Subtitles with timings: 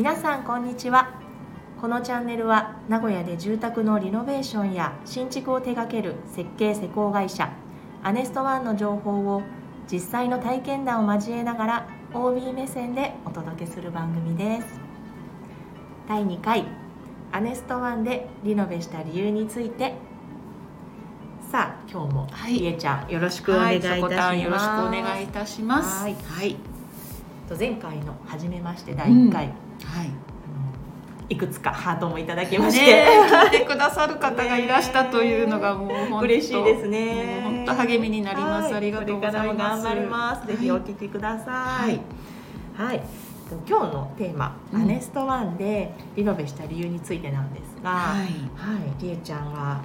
[0.00, 1.10] 皆さんこんにちは。
[1.78, 7.52] このチャンネルは名古屋で住宅のリノベーションや新築を手掛ける設計施工会社
[8.02, 9.42] アネストワンの情報を
[9.92, 14.80] 実際の体験談を交えながら OB 目線でお届けする番組です。
[16.08, 16.64] 第2回
[17.30, 19.96] アネストワンでリノベした理由について。
[21.52, 22.54] さあ今日も、はい。
[22.54, 26.04] りえちゃんよろしくお願いいたします、はい、よろしくお願いいたします。
[26.04, 26.14] はい。
[26.14, 26.56] はい。
[27.46, 29.52] と前回の初めまして第1回、
[29.84, 30.10] はい。
[31.28, 38.64] いくつかハートもいただきまして、聞いてくださる方がいらしたというのがもう嬉しいですね本当励みになります。
[38.64, 39.84] はいありがとうございます。
[39.84, 42.00] 頑張ります、ぜひおはい聞きくださはいい
[42.76, 43.02] はい、
[43.68, 48.26] 今日のテーマ、うんアネストワンでリノベした理由についてなんですが、はい。
[48.56, 49.82] はい、りえちゃんは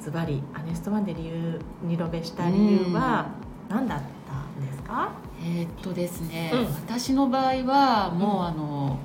[0.00, 3.26] ズバリアネストワンで理由リノベした理由は
[3.68, 4.04] 何だった
[4.62, 5.12] んですか？
[5.42, 8.98] えーっとですね、うん私の場合はもう、うんあの。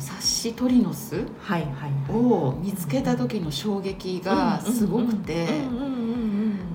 [0.00, 1.26] 冊子トリノス
[2.08, 5.46] を見つけた時の衝撃がすごくて。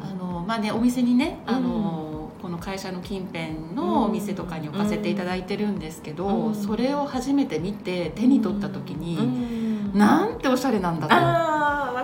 [0.02, 6.56] あのまあねお店にねあの、この会社の近辺のお店とかに置かせていただいてるんですけど、うん。
[6.56, 9.98] それを初めて見て手に取った時に、うん。
[9.98, 11.08] なんておしゃれなんだ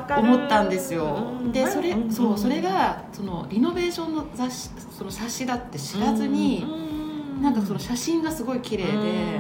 [0.08, 1.38] と思ったんですよ。
[1.42, 1.52] うん。
[1.52, 2.12] でそれ、ん。
[2.12, 9.40] そうそれがそのリノベーションの雑誌その冊子だって知らずに、うなんかその写真がすごい綺麗で、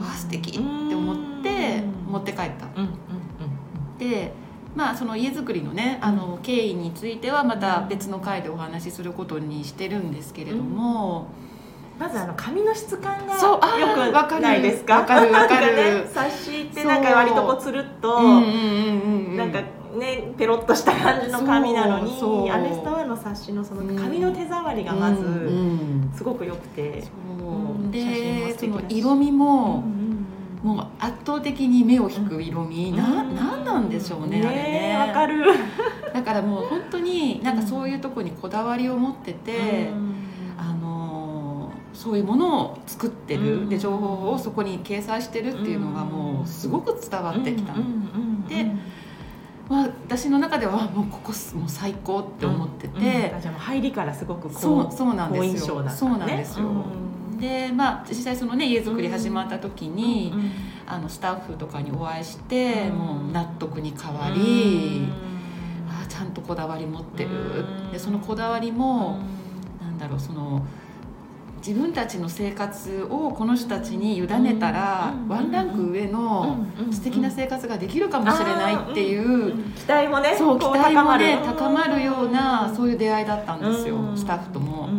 [0.00, 2.66] わあ素敵って思って持って帰った。
[2.80, 2.94] うんうん
[3.98, 4.32] で
[4.74, 11.28] まあその家づくりのねあの経緯についてはまた別の回でお話しすることにしてるんですけれども、
[11.98, 14.96] まずあの紙の質感がよわかるくないですか？
[14.96, 15.76] わかるわかる。
[15.76, 19.60] ね冊子ってなんか割とこうつるっとなんか
[19.96, 25.48] ねペロッとした感じの紙なのにアネストワンの冊子のその紙の手触りがまず
[26.16, 27.02] すごく良くて。
[27.02, 27.46] そう。
[27.46, 27.52] う
[27.86, 27.90] ん。
[27.92, 30.04] でその色味も、うん
[30.64, 34.96] もう圧倒的に目を引く色味、うんななんなんでしょうねあれね。
[34.98, 35.44] わかる。
[36.14, 39.94] だからもう本当になんかそういうとこにこだわりを持ってて、うん。
[39.94, 40.14] あのー
[41.94, 43.68] そういうものを作ってる、うん。
[43.68, 47.98] で情報をそこに掲載してるっていうのがもうすごく伝わってきたの、うんうんう
[48.44, 48.70] んで
[49.68, 53.54] まあ、私の中ではもうここもう最高って思ってて、うん。
[53.54, 60.50] う入りからすごくこうそうそうなんですよ、そうねなんですよ、うんでまあ実際そのね家づくり始まった時に、うん
[60.86, 62.98] あのスタッフとかにお会いして、うん。
[62.98, 65.06] もう納得に変わり、
[65.88, 65.90] うん。
[65.90, 67.90] ああちゃんとこだわり持ってる、うん。
[67.90, 69.18] でそのこだわりも、
[69.80, 70.64] なんだろうその
[71.66, 84.90] 自分たちの生活をこの人たちに委ねたら、うんワンランク上のうん素敵な生活ができるかもしれないっていう、期待もねそう期こ待もね高高まるようなそういいう出会いだったんですよ、スタッフとも。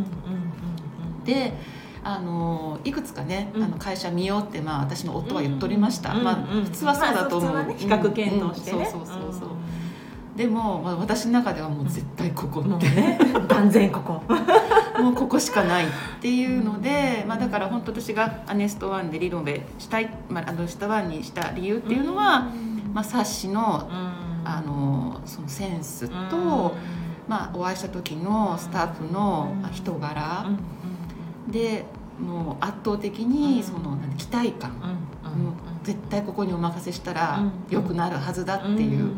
[1.23, 1.53] でで
[2.03, 3.63] あのいくつかね、うん。
[3.63, 9.49] あの会社見ようって、まあ、私の夫は言っとりました、まあ、普通はそうだと思う、比較検討してそうそうそうそう、
[10.35, 14.21] でも、まあ、私の中ではもう絶対ここって、ね断然ここ。
[15.01, 15.87] もうここしかないっ
[16.21, 22.47] ていうので、まあ、だから本当私がアネストワンでリノベしたい、まあ、アネストワンにした理由っていうのは、
[22.93, 23.87] まあ、冊子の
[24.45, 26.75] あのそのセンスと、
[27.27, 29.71] まあ、お会いした時のスタッフのうん。
[29.71, 30.45] 人柄。
[31.49, 31.85] で
[32.19, 35.53] もう圧倒的にその期待感、もう
[35.83, 39.11] 絶対ここにお任せしたら良くなるはずだっていう、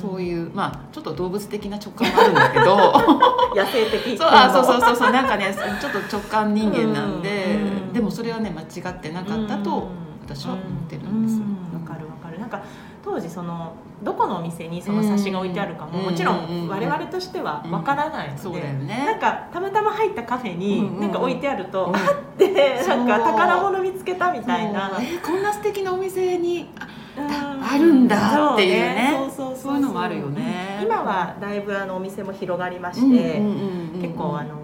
[0.00, 2.76] そういうまあちょっと動物的な直感もあるんだけど。
[3.56, 4.16] 野生的。
[4.18, 5.10] そうあそうそうそうそう。
[5.12, 9.88] なんかねちょっと直感人間なんで、うんでもそれはね間違ってなかったと
[10.26, 11.44] 私は思ってるんですよ。
[11.72, 12.38] わかるわかる。
[12.38, 12.60] なんか
[13.02, 13.72] 当時その
[14.02, 16.00] どこのお店にその冊子が置いてあるかも。
[16.00, 16.66] うんもちろうん。
[16.66, 19.18] ん我々としてはわからないので、そうだよなんね。
[19.18, 21.00] かたまたま入ったカフェうんにうん。
[21.00, 22.02] なんか置いてあると、うんあっ
[22.36, 24.90] てなんか宝物見つけたみたいな。
[25.00, 29.30] えこんな素敵なお店にあうんあるんだっていうね。
[29.36, 30.80] そういうのもあるよね。
[30.82, 34.00] 今はだいぶあのお店も広がりまして、うんうんうんうん。
[34.02, 34.54] 結構あの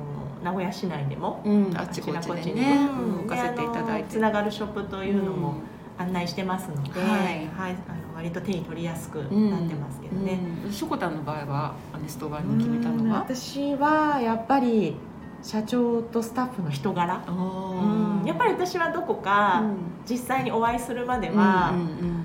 [0.44, 3.20] 名古屋市内でもうん、あっちこっちでね、うんうん。
[3.20, 4.10] 置かせていただいて。
[4.10, 5.54] つながるショップというのも
[5.98, 7.10] 案内してますので、はい。
[7.56, 10.38] はいあの割と手に取りやすくなってますけどね。
[10.66, 10.72] うん。
[10.72, 13.08] しょこたんの場合はアネストワンに決めたうん。
[13.08, 14.96] のは私はやっぱり
[15.42, 18.26] 社長とスタッフの人柄、うん。
[18.26, 19.62] やっぱり私はどこか
[20.08, 22.21] 実際にお会いするまでは、うんうんあの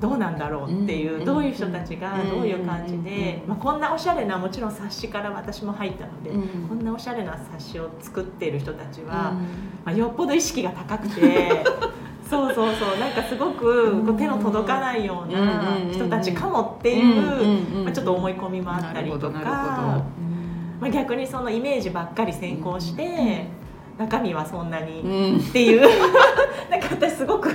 [0.00, 1.24] どうなんだろうっていう、うん。
[1.24, 2.30] どういう人たちがうん。
[2.30, 3.48] どういう感じで、うん。
[3.48, 6.68] まあ、こんなおしゃれなもちろん冊子から私も入ったので、うん。
[6.68, 9.36] こんなおしゃれな冊子を作っている人たちは、うん。
[9.84, 11.64] まあ、よっぽど意識が高くて
[12.28, 20.02] そうそうそうなんかすごくこう手の届かないような人たちかもっていう、まあ、ちょっと思い込みもあったりとか、
[20.80, 23.46] まあ、逆にそのイメージばっかり先行して、
[23.96, 25.38] 中身はそんなに、うん。
[25.38, 25.80] っていう。
[26.68, 27.48] なんか私すごく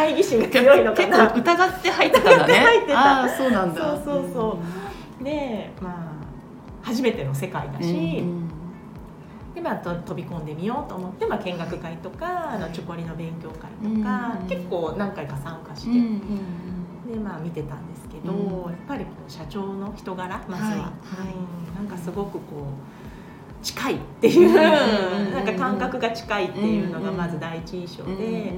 [0.00, 2.54] 会議心が強いのか結な構疑って入ってたんだね。
[2.54, 3.20] 入ってた。
[3.20, 3.80] ああそうなんだ。
[3.80, 4.58] そうそうそ
[5.20, 5.24] う。
[5.24, 8.24] でまあ初めての世界だし、
[9.54, 18.72] でまあ、と飛び込んでみようと思って、まあ、見学会とか、あのチョコリの勉強会とか、うん結構何回か参加して、うんうんでまあ見てたんですけど、うん。
[18.72, 20.78] やっぱりこう社長の人柄まずは、はい。
[20.78, 20.88] はい
[21.70, 21.74] うん。
[21.74, 28.54] なんかすごくこう近いっていう、うんなんか感覚が近いっていうのがまず第一印象で,、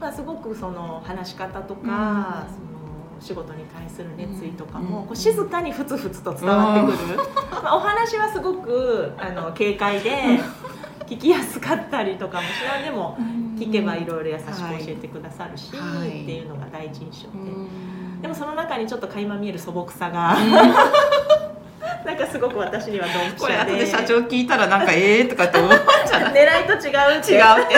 [0.00, 2.54] うんうんでまあ、すごくその話し方とか、うん。
[2.54, 5.06] その仕事に対する熱意とかも、うん。
[5.06, 7.16] こう静かにふつふつと伝わってくる、
[7.50, 10.40] まあ、お話はすごくあの軽快で
[11.06, 13.16] 聞きやすかったりとかもしないでも
[13.58, 16.22] 聞けばいろいろ優しく教えてくださるし、はい。
[16.22, 17.38] っていうのが第一印象で。
[17.38, 18.22] うん。
[18.22, 20.36] でもその中にちょっと垣間見える素朴さが
[22.04, 25.72] なんかすごく私にはドンピシこれ後で社長聞いたらなんかええとかって思うん
[26.06, 27.74] じゃない狙いと違う違うって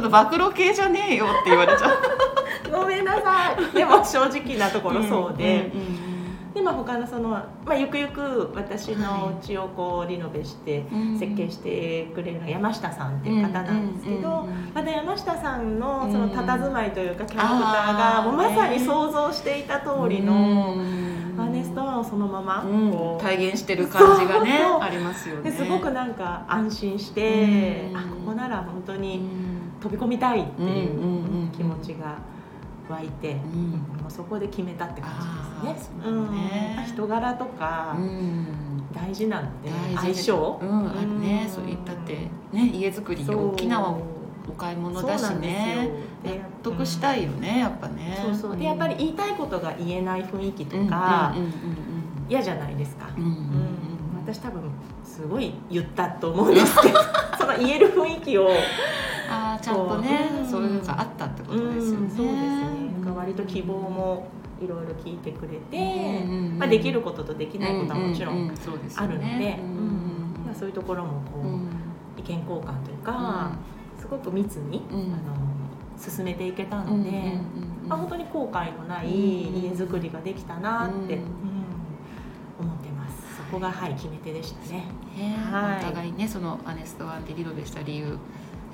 [0.00, 1.98] ちょっと暴露系じゃねえよって言われちゃう。
[2.72, 3.74] ごめんなさい。
[3.76, 6.10] でも正直なところそうで、うんうん
[6.54, 11.18] でまあ他のその、まあ、ゆくゆく私の家をこうリノベしてうん。
[11.18, 22.92] 設計してくれるのは山下さんっていう方なんですけど、うんうんうんうんまた山下さんのその佇まいというかキャラクターがもうまさに想像していた通りのうんアーネストワンをそのままうん。
[22.92, 23.22] こう。
[23.22, 25.50] 体現してる感じがね ありますよね。
[25.50, 27.96] ですごくなんか安心して、うん。
[27.96, 29.49] あここなら本当うにん
[29.80, 32.18] 飛び込みたいっていう気持ちが
[32.88, 33.70] 湧いて、うん。
[34.02, 35.10] もうそこで決めたって感
[35.62, 36.10] じですね。
[36.12, 36.76] ね。
[36.76, 36.84] うん。
[36.86, 38.46] 人柄とかうん。
[38.92, 41.44] 大事なので、相性、うんあるね。
[41.46, 41.50] うん。
[41.50, 43.52] そういったってね家づくりそう。
[43.52, 45.90] 大きなお買い物だしね。
[46.22, 48.18] で納得したいよねやっぱね。
[48.22, 48.56] そうそう。
[48.56, 51.34] でやっぱり言いたいことが言えない雰囲気とか
[52.28, 53.08] 嫌じゃないですか。
[54.22, 54.62] 私多分
[55.02, 56.98] すごい言ったと思うんですけど
[57.38, 58.48] その言える雰囲気を
[59.30, 60.30] あーちゃんとね。
[60.40, 62.06] うんそういうのがあったってことですよね。
[62.06, 62.60] うんそうですね。
[63.04, 64.26] なんか割と希望も
[64.60, 68.52] いろいろ聞いてくれて、うんうんうんまあ、できることとできないことはもちろうん
[68.96, 69.58] あるので、
[70.54, 71.68] そういうところもこう、うん。
[72.18, 73.52] 意見交換というか、
[73.98, 74.98] すごく密に、うん。
[74.98, 75.40] あの
[75.96, 77.38] 進めていけたので、
[77.86, 81.22] まあ、本当に後悔のないうん家づくりができたなって、うん。
[81.22, 81.60] うん
[82.60, 83.36] 思ってます。
[83.36, 84.84] そこがはい決め手でしたね。
[85.16, 85.36] ね。
[85.50, 85.84] はい。
[85.84, 88.18] お互いねそのアネストワンでリノベした理由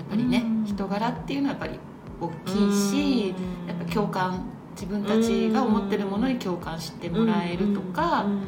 [0.08, 0.64] ぱりねうん。
[0.64, 1.78] 人柄っていうのはやっぱり
[2.20, 3.68] 大きいしうん。
[3.68, 8.42] やっぱ共感自分たちが思ってるものに共感してもらえるとかうん。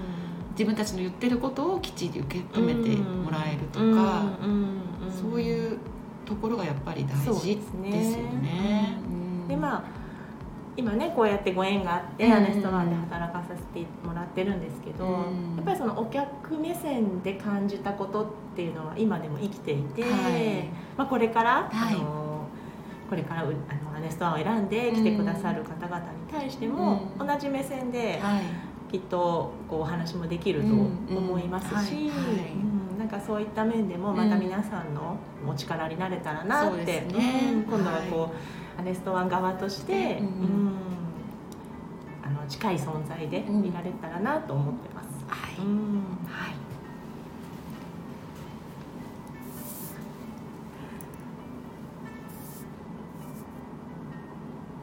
[0.53, 4.25] 自分たちの言ってることをきっちり受け止めてもらえるとか
[5.09, 5.79] そういう
[6.27, 7.91] ところがやっぱり大事ですね。
[7.93, 8.99] ですよね。
[9.47, 9.98] あでまあ
[10.79, 15.57] 今ねこうやってご縁があって、うんアネストワンで働かさせてもらってるんですけど、うん。
[15.57, 20.69] やっぱりそのお客目線で感じたことっていうのは今でも生きていて、はい。
[20.97, 21.97] まあ、これから、はい。
[21.97, 22.47] あの
[23.11, 28.43] これからうあのアネストワンを選んで来てくださる方々に対しても、うん同じ目線ではい。
[28.91, 32.11] きっとこうお話もできると思いますし、
[32.99, 38.37] なんかそういった面でもまた皆さんのお力になれたらなって、今度はこう、
[38.79, 40.29] アネストワン側として、うんう
[40.65, 40.69] ん
[42.25, 43.63] あの近い存在でうん。
[43.63, 45.09] 見られたらなと思ってます。
[45.27, 45.55] はい。
[45.65, 46.03] うん。
[46.27, 46.55] はい。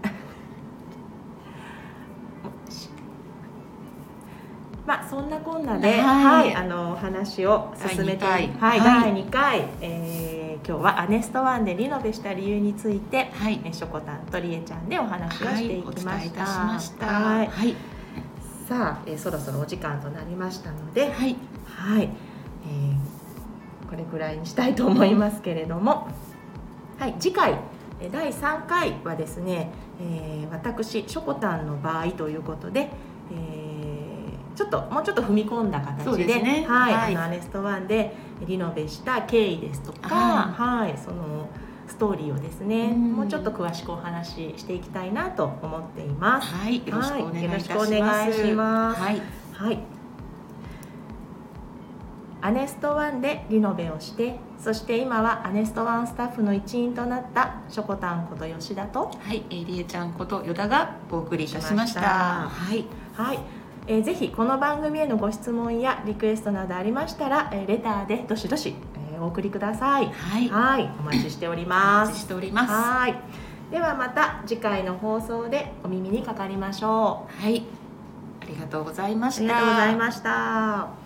[4.88, 6.46] まあそんなこんなで、はい。
[6.46, 8.70] はい、あのお話を進めて、第二回。
[8.72, 9.12] はい、はい。
[9.14, 10.25] 第2回、えー
[10.68, 13.62] 今日はアネストワンでリノベした理由について、はい。
[13.64, 16.10] えーしょこたんとりえちゃんでお話をしていきました。
[16.10, 17.06] はい、お伝えいたしました。
[17.06, 17.48] はい。
[17.48, 17.76] はい、
[18.68, 26.08] さあ、えーそろそろお時間となりましたので、はい、はい、えーこれくらいにしたいと思いますけれども、
[26.98, 27.60] はい、次回
[28.02, 29.70] えー第3回はですね、
[30.02, 32.88] えー私しょこたんの場合ということで、えー
[34.56, 38.16] ちょっともうちょっと踏み込んだ形でねはいはいあのアネストワンで
[38.48, 41.50] リノベした経緯ですとか、ははいその
[41.88, 46.54] ストーリーをですね、うんもうちょっと詳しくお話ししていきたいなと思っています。
[46.54, 47.70] はい、よろしくお願いいたし
[48.54, 49.02] ます。
[49.02, 49.22] はいはい、
[49.54, 49.80] はい。
[52.42, 62.02] アネストワンでリノベをして、そして今はアネストワンスタッフの一員となったしょこたんこと吉田と、はい、えーりえちゃんこと与田がお送りいたしました。
[62.02, 62.10] しました
[62.50, 63.40] はい、はい。
[63.88, 68.74] えーぜひこの番組へのご質問やリクエストなどありましたら、えーレターでどしどし、
[69.14, 70.08] えーお送りください。
[70.08, 72.10] はい、はい、お待ちしておりおます。
[72.10, 72.72] 待ちしております。
[72.74, 73.16] はい。
[73.72, 77.64] ではまた次回の放送でお耳にかかりましょはい、
[78.42, 79.30] ありがとうございまう。
[79.30, 79.42] あした。
[79.44, 81.05] りがとうございました。